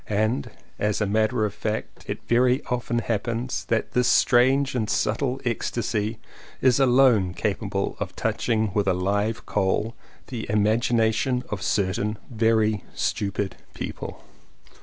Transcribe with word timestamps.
And 0.09 0.49
as 0.79 0.99
a 0.99 1.05
matter 1.05 1.45
of 1.45 1.53
fact 1.53 2.05
it 2.09 2.27
very 2.27 2.63
often 2.71 2.97
happens 2.97 3.65
that 3.65 3.91
this 3.91 4.07
strange 4.07 4.73
and 4.73 4.89
subtle 4.89 5.39
ecstasy 5.45 6.17
is 6.59 6.79
alone 6.79 7.35
capable 7.35 7.95
of 7.99 8.15
touching 8.15 8.71
with 8.73 8.87
a 8.87 8.95
live 8.95 9.45
coal 9.45 9.93
the 10.29 10.49
imagination 10.49 11.43
of 11.49 11.61
certain 11.61 12.17
very 12.31 12.83
stupid 12.95 13.57
people. 13.75 14.23